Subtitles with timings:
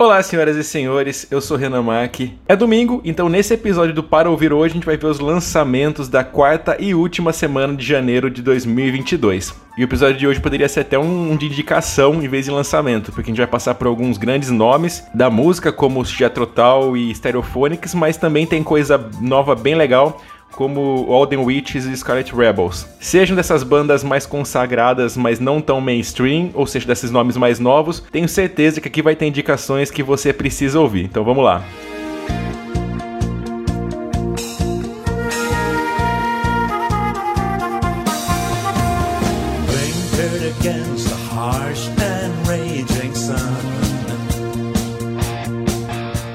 [0.00, 2.32] Olá, senhoras e senhores, eu sou Renan Mack.
[2.46, 6.08] É domingo, então nesse episódio do Para Ouvir Hoje a gente vai ver os lançamentos
[6.08, 9.52] da quarta e última semana de janeiro de 2022.
[9.76, 13.10] E o episódio de hoje poderia ser até um de indicação em vez de lançamento,
[13.10, 16.48] porque a gente vai passar por alguns grandes nomes da música, como Jethro
[16.96, 20.22] e Stereophonics, mas também tem coisa nova bem legal
[20.52, 22.86] como Alden Witches e Scarlet Rebels.
[23.00, 28.02] Sejam dessas bandas mais consagradas, mas não tão mainstream, ou seja, desses nomes mais novos,
[28.10, 31.04] tenho certeza que aqui vai ter indicações que você precisa ouvir.
[31.04, 31.62] Então vamos lá.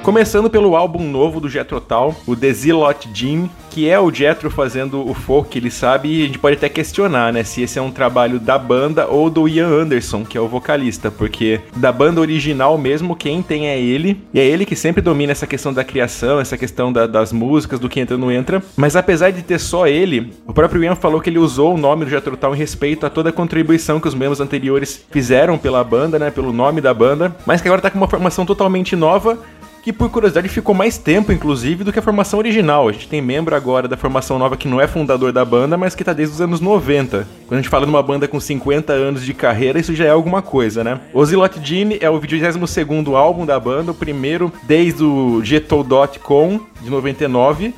[0.03, 4.51] Começando pelo álbum novo do Jethro Tull, o The Zilot Jim, que é o Jethro
[4.51, 7.81] fazendo o folk ele sabe, e a gente pode até questionar, né, se esse é
[7.81, 12.19] um trabalho da banda ou do Ian Anderson, que é o vocalista, porque da banda
[12.19, 15.85] original mesmo, quem tem é ele, e é ele que sempre domina essa questão da
[15.85, 19.41] criação, essa questão da, das músicas, do que entra ou não entra, mas apesar de
[19.41, 22.55] ter só ele, o próprio Ian falou que ele usou o nome do Jethro Tull
[22.55, 26.51] em respeito a toda a contribuição que os membros anteriores fizeram pela banda, né, pelo
[26.51, 29.39] nome da banda, mas que agora tá com uma formação totalmente nova,
[29.83, 32.87] que por curiosidade ficou mais tempo, inclusive, do que a formação original.
[32.87, 35.93] A gente tem membro agora da formação nova que não é fundador da banda, mas
[35.93, 37.27] que tá desde os anos 90.
[37.45, 40.09] Quando a gente fala de uma banda com 50 anos de carreira, isso já é
[40.09, 41.01] alguma coisa, né?
[41.13, 46.89] O Zilot Gene é o 22º álbum da banda, o primeiro desde o Getou.com, de
[46.89, 47.73] 99,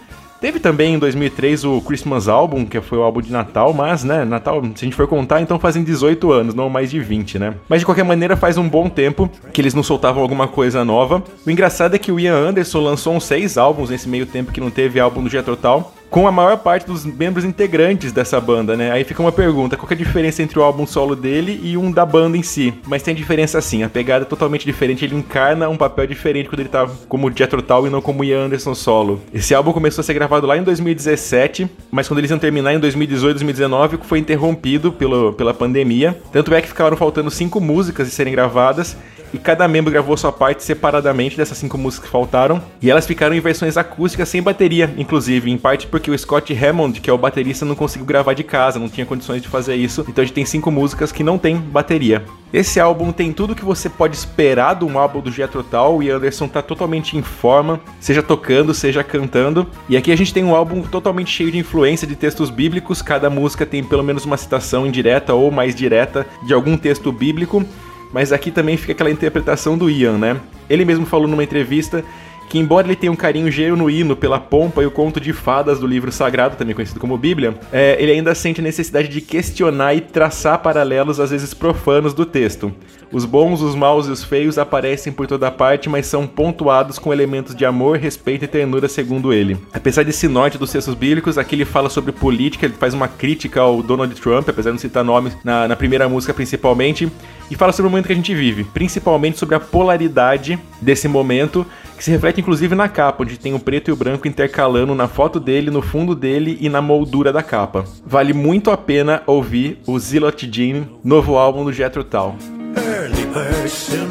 [0.45, 4.23] Teve também em 2003 o Christmas Album, que foi o álbum de Natal, mas, né,
[4.23, 7.55] Natal, se a gente for contar, então fazem 18 anos, não mais de 20, né?
[7.67, 11.23] Mas de qualquer maneira, faz um bom tempo que eles não soltavam alguma coisa nova.
[11.43, 14.61] O engraçado é que o Ian Anderson lançou uns seis álbuns nesse meio tempo que
[14.61, 18.75] não teve álbum do Jethro Tull com a maior parte dos membros integrantes dessa banda,
[18.75, 18.91] né?
[18.91, 21.91] Aí fica uma pergunta: qual é a diferença entre o álbum solo dele e um
[21.91, 22.73] da banda em si?
[22.85, 26.61] Mas tem diferença sim, a pegada é totalmente diferente, ele encarna um papel diferente quando
[26.61, 29.21] ele tá como Jethro Tull e não como Ian Anderson solo.
[29.33, 32.79] Esse álbum começou a ser gravado lá em 2017, mas quando eles iam terminar em
[32.79, 36.17] 2018, 2019, foi interrompido pelo, pela pandemia.
[36.31, 38.95] Tanto é que ficaram faltando cinco músicas de serem gravadas
[39.33, 43.35] e cada membro gravou sua parte separadamente dessas cinco músicas que faltaram, e elas ficaram
[43.35, 47.17] em versões acústicas sem bateria, inclusive, em parte porque o Scott Hammond, que é o
[47.17, 50.35] baterista, não conseguiu gravar de casa, não tinha condições de fazer isso, então a gente
[50.35, 52.23] tem cinco músicas que não tem bateria.
[52.53, 56.09] Esse álbum tem tudo que você pode esperar de um álbum do Jethro Tull e
[56.09, 59.67] Anderson tá totalmente em forma, seja tocando, seja cantando.
[59.89, 63.29] E aqui a gente tem um álbum totalmente cheio de influência de textos bíblicos, cada
[63.29, 67.65] música tem pelo menos uma citação indireta ou mais direta de algum texto bíblico
[68.13, 70.37] mas aqui também fica aquela interpretação do Ian, né?
[70.69, 72.03] Ele mesmo falou numa entrevista
[72.49, 75.87] que embora ele tenha um carinho genuíno pela pompa e o conto de fadas do
[75.87, 80.01] livro sagrado, também conhecido como Bíblia, é, ele ainda sente a necessidade de questionar e
[80.01, 82.71] traçar paralelos, às vezes profanos, do texto.
[83.11, 87.13] Os bons, os maus e os feios aparecem por toda parte, mas são pontuados com
[87.13, 89.57] elementos de amor, respeito e ternura, segundo ele.
[89.73, 93.61] Apesar desse norte dos textos bíblicos, aqui ele fala sobre política, ele faz uma crítica
[93.61, 97.11] ao Donald Trump, apesar de não citar nomes na, na primeira música principalmente,
[97.49, 101.65] e fala sobre o momento que a gente vive, principalmente sobre a polaridade desse momento,
[101.95, 105.07] que se reflete inclusive na capa, onde tem o preto e o branco intercalando na
[105.07, 107.85] foto dele, no fundo dele e na moldura da capa.
[108.05, 112.64] Vale muito a pena ouvir o Zilot Jean, novo álbum do Jethro Tull.
[112.85, 113.25] Early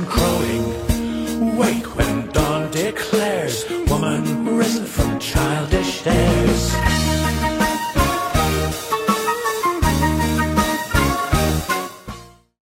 [0.09, 6.75] crowing, wake when dawn declares, woman risen from childish days.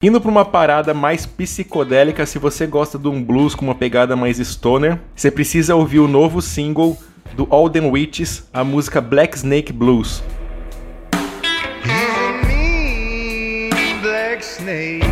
[0.04, 4.16] Indo para uma parada mais psicodélica, se você gosta de um blues com uma pegada
[4.16, 6.98] mais stoner, você precisa ouvir o novo single
[7.36, 10.24] do Alden Witches, a música Black Snake Blues.
[14.02, 15.11] Black Snake.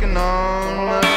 [0.00, 1.09] Sucking on my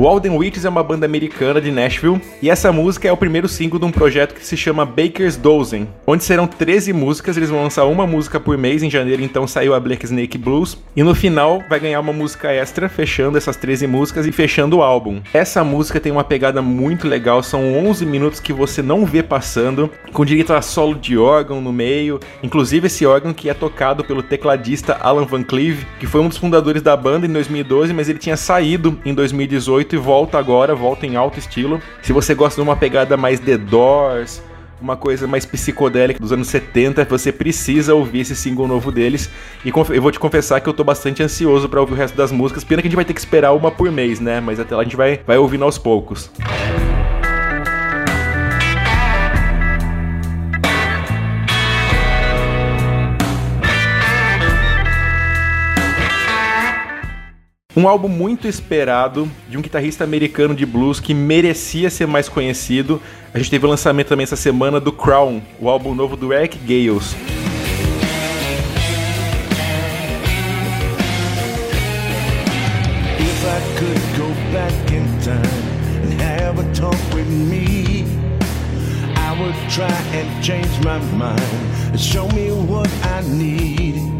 [0.00, 3.48] O Alden Witches é uma banda americana de Nashville e essa música é o primeiro
[3.48, 7.64] single de um projeto que se chama Baker's Dozen, onde serão 13 músicas, eles vão
[7.64, 11.16] lançar uma música por mês, em janeiro então saiu a Black Snake Blues, e no
[11.16, 15.20] final vai ganhar uma música extra, fechando essas 13 músicas e fechando o álbum.
[15.34, 19.90] Essa música tem uma pegada muito legal, são 11 minutos que você não vê passando,
[20.12, 24.22] com direito a solo de órgão no meio, inclusive esse órgão que é tocado pelo
[24.22, 28.20] tecladista Alan Van Cleve, que foi um dos fundadores da banda em 2012, mas ele
[28.20, 31.80] tinha saído em 2018 e volta agora, volta em alto estilo.
[32.02, 34.42] Se você gosta de uma pegada mais The Doors,
[34.80, 39.30] uma coisa mais psicodélica dos anos 70, você precisa ouvir esse single novo deles.
[39.64, 42.30] E eu vou te confessar que eu tô bastante ansioso para ouvir o resto das
[42.32, 42.64] músicas.
[42.64, 44.40] Pena que a gente vai ter que esperar uma por mês, né?
[44.40, 46.30] Mas até lá a gente vai, vai ouvindo aos poucos.
[57.78, 63.00] Um álbum muito esperado de um guitarrista americano de blues que merecia ser mais conhecido.
[63.32, 66.58] A gente teve o lançamento também essa semana do Crown, o álbum novo do Eric
[66.58, 67.14] Gales.
[79.70, 82.00] try and change my mind.
[82.00, 84.18] Show me what I need.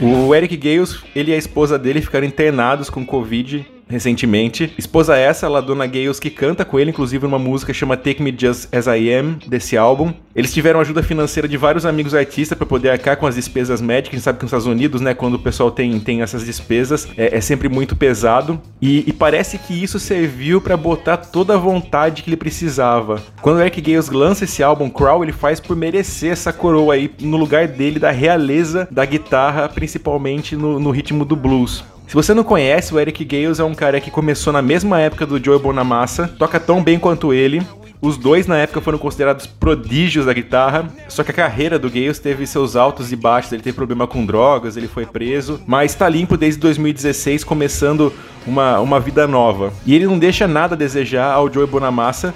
[0.00, 4.72] O Eric Gales, ele e a esposa dele ficaram internados com Covid recentemente.
[4.76, 8.34] Esposa essa, a Dona Gales, que canta com ele, inclusive numa música chama Take Me
[8.36, 10.12] Just As I Am, desse álbum.
[10.34, 14.14] Eles tiveram ajuda financeira de vários amigos artistas para poder arcar com as despesas médicas.
[14.14, 17.08] A gente sabe que nos Estados Unidos, né, quando o pessoal tem, tem essas despesas,
[17.16, 18.60] é, é sempre muito pesado.
[18.82, 23.22] E, e parece que isso serviu para botar toda a vontade que ele precisava.
[23.40, 27.10] Quando o Eric Gales lança esse álbum, Crawl, ele faz por merecer essa coroa aí
[27.20, 31.84] no lugar dele, da realeza da guitarra, principalmente no, no ritmo do blues.
[32.06, 35.26] Se você não conhece, o Eric Gales é um cara que começou na mesma época
[35.26, 37.60] do Joe Bonamassa, toca tão bem quanto ele.
[38.00, 42.20] Os dois na época foram considerados prodígios da guitarra, só que a carreira do Gales
[42.20, 46.08] teve seus altos e baixos, ele teve problema com drogas, ele foi preso, mas tá
[46.08, 48.12] limpo desde 2016, começando
[48.46, 49.72] uma, uma vida nova.
[49.84, 52.32] E ele não deixa nada a desejar ao Joe Bonamassa,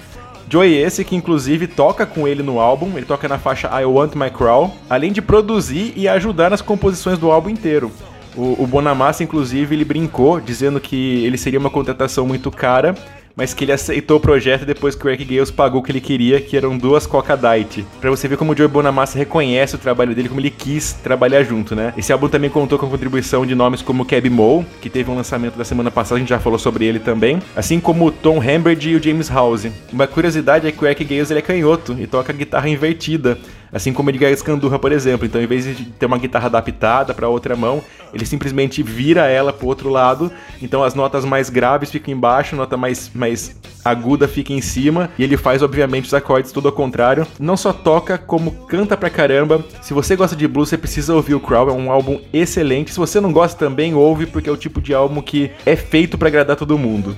[0.49, 4.17] Joey esse que inclusive toca com ele no álbum, ele toca na faixa I Want
[4.17, 7.93] My Crawl, além de produzir e ajudar nas composições do álbum inteiro.
[8.37, 12.95] O, o Bonamassa, inclusive, ele brincou, dizendo que ele seria uma contratação muito cara,
[13.37, 16.01] mas que ele aceitou o projeto depois que o Eric Gales pagou o que ele
[16.01, 17.87] queria, que eram duas Coca Diet.
[18.01, 21.43] Pra você ver como o Joey Bonamassa reconhece o trabalho dele, como ele quis trabalhar
[21.43, 21.95] junto, né?
[21.97, 25.15] Esse álbum também contou com a contribuição de nomes como Keb Moe, que teve um
[25.15, 28.41] lançamento da semana passada, a gente já falou sobre ele também, assim como o Tom
[28.41, 29.69] Hamberd e o James House.
[29.93, 33.39] Uma curiosidade é que o Eric Gales ele é canhoto e toca guitarra invertida.
[33.73, 35.27] Assim como Edgar Escandurra, por exemplo.
[35.27, 37.83] Então, em vez de ter uma guitarra adaptada para outra mão,
[38.13, 40.31] ele simplesmente vira ela para o outro lado.
[40.61, 45.11] Então, as notas mais graves ficam embaixo, a nota mais, mais aguda fica em cima.
[45.19, 47.27] E ele faz, obviamente, os acordes tudo ao contrário.
[47.39, 49.65] Não só toca, como canta pra caramba.
[49.81, 51.69] Se você gosta de blues, você precisa ouvir o Crow.
[51.69, 52.93] É um álbum excelente.
[52.93, 56.19] Se você não gosta também, ouve, porque é o tipo de álbum que é feito
[56.19, 57.17] para agradar todo mundo.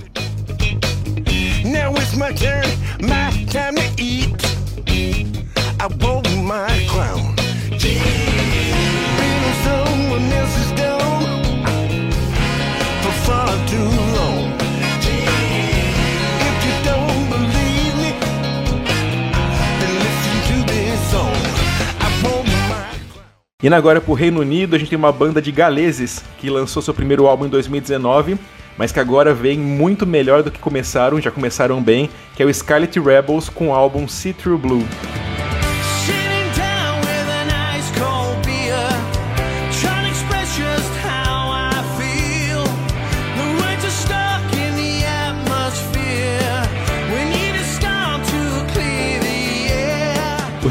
[1.64, 2.66] Now it's my turn,
[3.00, 4.32] my time to eat.
[5.80, 7.34] I won't my crown.
[7.80, 10.70] Been someone else's
[13.02, 14.52] for far too long.
[16.48, 18.10] If you don't believe me,
[19.80, 21.32] then listen to this song.
[23.62, 26.92] Indo agora pro Reino Unido, a gente tem uma banda de galeses que lançou seu
[26.92, 28.38] primeiro álbum em 2019
[28.76, 32.52] mas que agora vem muito melhor do que começaram, já começaram bem, que é o
[32.52, 35.21] Scarlet Rebels com o álbum See Through Blue.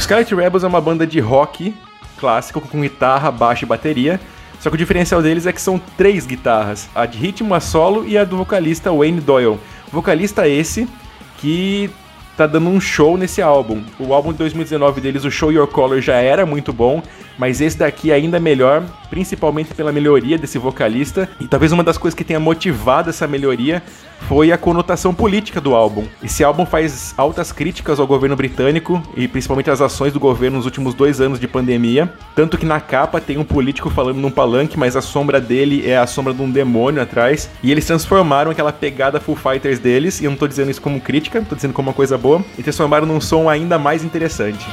[0.02, 1.76] Scarlet Rebels é uma banda de rock
[2.18, 4.20] clássico com guitarra, baixo e bateria.
[4.60, 8.04] Só que o diferencial deles é que são três guitarras: a de ritmo, a solo
[8.08, 9.60] e a do vocalista Wayne Doyle.
[9.92, 10.90] Vocalista esse
[11.38, 11.88] que
[12.36, 13.84] tá dando um show nesse álbum.
[14.00, 17.04] O álbum de 2019 deles, o Show Your Color, já era muito bom,
[17.42, 21.28] mas esse daqui ainda é melhor, principalmente pela melhoria desse vocalista.
[21.40, 23.82] E talvez uma das coisas que tenha motivado essa melhoria
[24.28, 26.06] foi a conotação política do álbum.
[26.22, 30.66] Esse álbum faz altas críticas ao governo britânico e principalmente às ações do governo nos
[30.68, 32.14] últimos dois anos de pandemia.
[32.36, 35.98] Tanto que na capa tem um político falando num palanque, mas a sombra dele é
[35.98, 37.50] a sombra de um demônio atrás.
[37.64, 41.02] E eles transformaram aquela pegada Full Fighters deles, e eu não tô dizendo isso como
[41.02, 44.64] crítica, tô dizendo como uma coisa boa, e transformaram num som ainda mais interessante.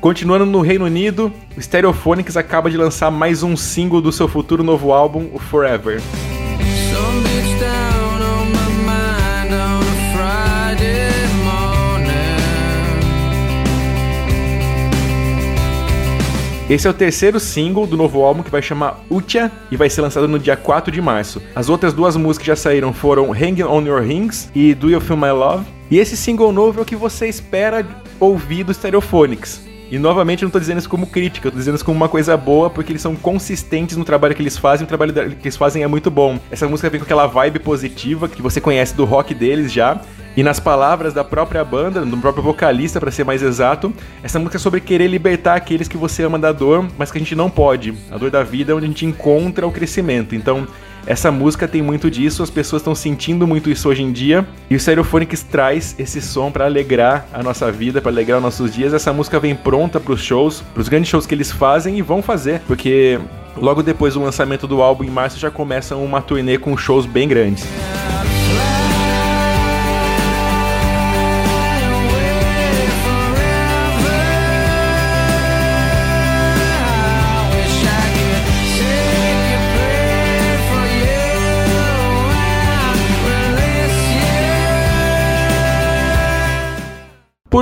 [0.00, 1.30] Continuando no Reino Unido,
[1.60, 6.00] Stereophonics acaba de lançar mais um single do seu futuro novo álbum, o Forever.
[16.70, 20.00] Esse é o terceiro single do novo álbum que vai chamar Ucha e vai ser
[20.00, 21.42] lançado no dia 4 de março.
[21.54, 25.00] As outras duas músicas que já saíram foram Hanging on Your Rings e Do You
[25.00, 25.66] Feel My Love.
[25.90, 27.84] E esse single novo é o que você espera
[28.18, 29.69] ouvir do Stereophonics.
[29.90, 32.08] E novamente eu não tô dizendo isso como crítica, eu tô dizendo isso como uma
[32.08, 35.56] coisa boa, porque eles são consistentes no trabalho que eles fazem, o trabalho que eles
[35.56, 36.38] fazem é muito bom.
[36.50, 40.00] Essa música vem com aquela vibe positiva que você conhece do rock deles já.
[40.36, 43.92] E nas palavras da própria banda, do próprio vocalista, para ser mais exato,
[44.22, 47.20] essa música é sobre querer libertar aqueles que você ama da dor, mas que a
[47.20, 47.92] gente não pode.
[48.12, 50.36] A dor da vida é onde a gente encontra o crescimento.
[50.36, 50.68] Então,
[51.06, 54.76] essa música tem muito disso, as pessoas estão sentindo muito isso hoje em dia, e
[54.76, 58.92] o Stereophonics traz esse som para alegrar a nossa vida, para alegrar os nossos dias.
[58.92, 62.02] Essa música vem pronta para os shows, para os grandes shows que eles fazem e
[62.02, 63.18] vão fazer, porque
[63.56, 67.28] logo depois do lançamento do álbum em março já começam uma turnê com shows bem
[67.28, 67.66] grandes.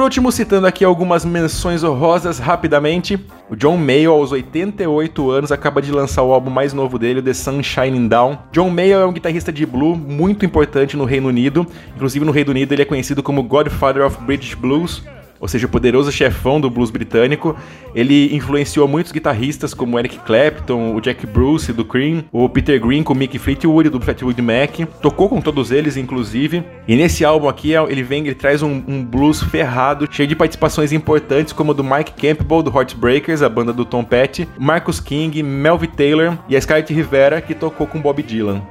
[0.08, 5.92] Último, citando aqui algumas menções honrosas rapidamente, o John Mayo, aos 88 anos, acaba de
[5.92, 8.38] lançar o álbum mais novo dele, The Sun Shining Down.
[8.50, 12.52] John Mayo é um guitarrista de blues muito importante no Reino Unido, inclusive no Reino
[12.52, 15.02] Unido ele é conhecido como Godfather of British Blues,
[15.40, 17.56] ou seja, o poderoso chefão do blues britânico.
[17.94, 23.02] Ele influenciou muitos guitarristas como Eric Clapton, o Jack Bruce do Cream, o Peter Green
[23.02, 24.80] com o Mick Fleetwood do Fleetwood Mac.
[25.00, 26.62] Tocou com todos eles, inclusive.
[26.86, 30.92] E nesse álbum aqui, ele vem, ele traz um, um blues ferrado, cheio de participações
[30.92, 35.42] importantes como a do Mike Campbell do Heartbreakers, a banda do Tom Petty, Marcus King,
[35.42, 38.62] Melvin Taylor e a Scarlett Rivera que tocou com Bob Dylan.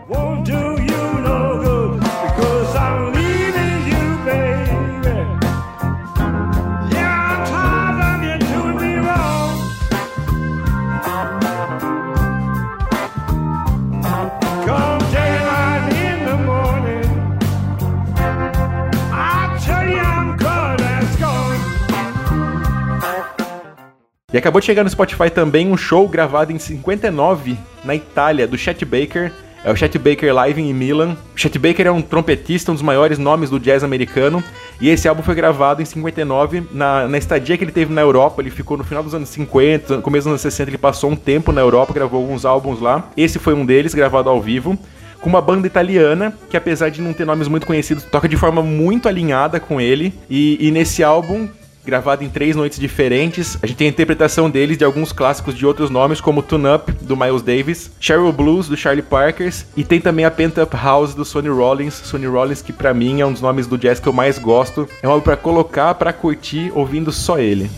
[24.38, 28.86] Acabou de chegar no Spotify também um show gravado em 59 na Itália do Chet
[28.86, 29.32] Baker.
[29.63, 31.17] É o Chet Baker Live em Milan.
[31.36, 34.44] O Chet Baker é um trompetista, um dos maiores nomes do jazz americano.
[34.79, 38.41] E esse álbum foi gravado em 59, na, na estadia que ele teve na Europa.
[38.41, 41.51] Ele ficou no final dos anos 50, começo dos anos 60, ele passou um tempo
[41.51, 43.10] na Europa, gravou alguns álbuns lá.
[43.17, 44.77] Esse foi um deles, gravado ao vivo
[45.20, 48.62] com uma banda italiana que, apesar de não ter nomes muito conhecidos, toca de forma
[48.62, 50.13] muito alinhada com ele.
[50.29, 51.50] E, e nesse álbum
[51.88, 53.58] gravado em três noites diferentes.
[53.63, 56.91] A gente tem a interpretação deles de alguns clássicos de outros nomes, como Tune Up,
[57.01, 61.15] do Miles Davis, Cheryl Blues, do Charlie Parkers, e tem também a Pent Up House,
[61.15, 61.94] do Sonny Rollins.
[61.94, 64.88] Sonny Rollins, que para mim é um dos nomes do jazz que eu mais gosto.
[65.01, 67.72] É um álbum pra colocar, para curtir, ouvindo só ele.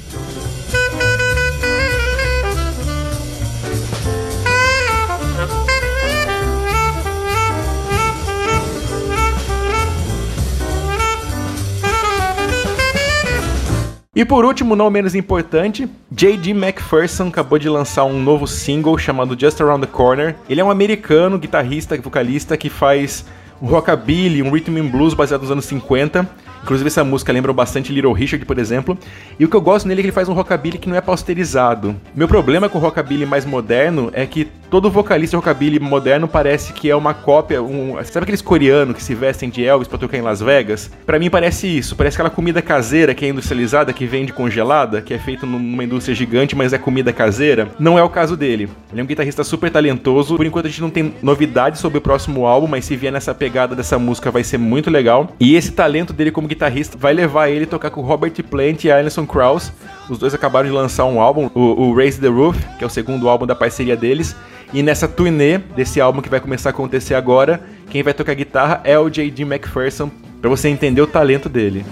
[14.20, 16.50] E por último, não menos importante, J.D.
[16.50, 20.36] McPherson acabou de lançar um novo single chamado Just Around the Corner.
[20.50, 23.24] Ele é um americano, guitarrista, vocalista que faz
[23.62, 26.28] um rockabilly, um rhythm and blues baseado nos anos 50.
[26.64, 28.98] Inclusive essa música lembra bastante Little Richard, por exemplo.
[29.40, 31.02] E o que eu gosto nele é que ele faz um rockabilly que não é
[31.02, 31.96] pausterizado.
[32.14, 36.90] Meu problema com o rockabilly mais moderno é que todo vocalista rockabilly moderno parece que
[36.90, 40.22] é uma cópia, um, sabe aqueles coreanos que se vestem de Elvis para tocar em
[40.22, 40.92] Las Vegas?
[41.06, 45.14] Para mim parece isso, parece aquela comida caseira que é industrializada, que vende congelada, que
[45.14, 47.70] é feita numa indústria gigante, mas é comida caseira.
[47.80, 48.70] Não é o caso dele.
[48.92, 50.36] Ele é um guitarrista super talentoso.
[50.36, 53.34] Por enquanto a gente não tem novidades sobre o próximo álbum, mas se vier nessa
[53.34, 55.36] pegada dessa música vai ser muito legal.
[55.40, 58.92] E esse talento dele como guitarrista vai levar ele a tocar com Robert Plant e
[58.92, 59.72] Alison Krauss.
[60.10, 62.90] Os dois acabaram de lançar um álbum, o, o Raise the Roof, que é o
[62.90, 64.36] segundo álbum da parceria deles.
[64.72, 68.82] E nessa turnê desse álbum que vai começar a acontecer agora, quem vai tocar guitarra
[68.84, 69.42] é o J.D.
[69.44, 71.86] McPherson, para você entender o talento dele.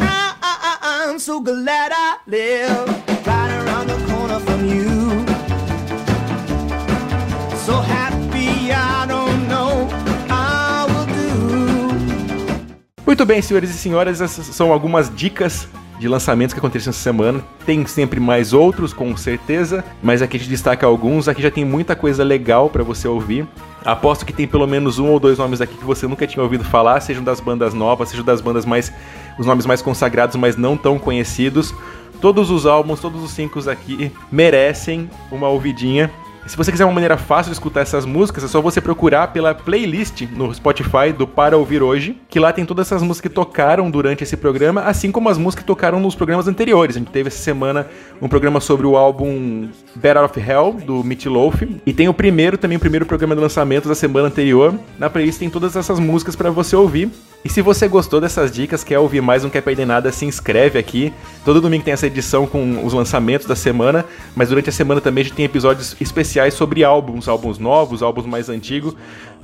[0.00, 3.09] I'm so glad I live
[13.20, 17.44] Muito bem, senhores e senhoras, essas são algumas dicas de lançamentos que aconteceram essa semana.
[17.66, 21.28] Tem sempre mais outros, com certeza, mas aqui a gente destaca alguns.
[21.28, 23.46] Aqui já tem muita coisa legal para você ouvir.
[23.84, 26.64] Aposto que tem pelo menos um ou dois nomes aqui que você nunca tinha ouvido
[26.64, 28.90] falar, sejam das bandas novas, sejam das bandas mais.
[29.38, 31.74] os nomes mais consagrados, mas não tão conhecidos.
[32.22, 36.10] Todos os álbuns, todos os cinco aqui merecem uma ouvidinha.
[36.46, 39.54] Se você quiser uma maneira fácil de escutar essas músicas, é só você procurar pela
[39.54, 43.90] playlist no Spotify do Para Ouvir Hoje, que lá tem todas essas músicas que tocaram
[43.90, 46.96] durante esse programa, assim como as músicas que tocaram nos programas anteriores.
[46.96, 47.86] A gente teve essa semana
[48.20, 52.56] um programa sobre o álbum Better of Hell, do Meat Loaf, e tem o primeiro,
[52.56, 54.74] também o primeiro programa de lançamento da semana anterior.
[54.98, 57.10] Na playlist tem todas essas músicas para você ouvir.
[57.42, 60.78] E se você gostou dessas dicas, quer ouvir mais, não quer perder nada, se inscreve
[60.78, 61.10] aqui.
[61.42, 64.04] Todo domingo tem essa edição com os lançamentos da semana,
[64.36, 68.26] mas durante a semana também a gente tem episódios especiais sobre álbuns, álbuns novos, álbuns
[68.26, 68.94] mais antigos,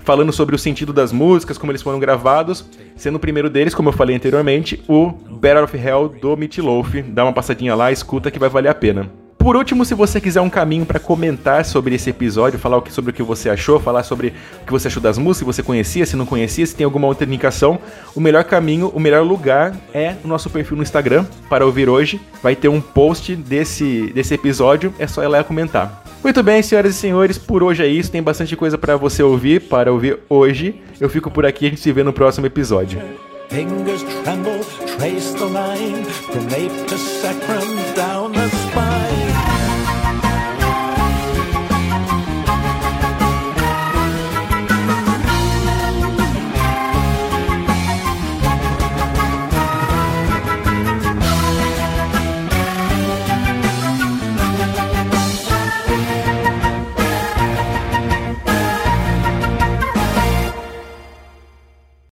[0.05, 3.89] falando sobre o sentido das músicas, como eles foram gravados, sendo o primeiro deles, como
[3.89, 7.01] eu falei anteriormente, o Battle of Hell do Meatloaf.
[7.01, 9.11] Dá uma passadinha lá, escuta que vai valer a pena.
[9.47, 13.15] Por último, se você quiser um caminho para comentar sobre esse episódio, falar sobre o
[13.15, 16.17] que você achou, falar sobre o que você achou das músicas, se você conhecia, se
[16.17, 17.79] não conhecia, se tem alguma outra indicação,
[18.13, 22.21] o melhor caminho, o melhor lugar é o nosso perfil no Instagram para ouvir hoje.
[22.43, 26.03] Vai ter um post desse, desse episódio, é só ir lá comentar.
[26.25, 28.11] Muito bem, senhoras e senhores, por hoje é isso.
[28.11, 30.83] Tem bastante coisa para você ouvir, para ouvir hoje.
[31.01, 33.01] Eu fico por aqui, a gente se vê no próximo episódio.
[33.49, 34.65] Fingers tremble,
[34.99, 39.16] trace the line from ape to sacrum down the spine.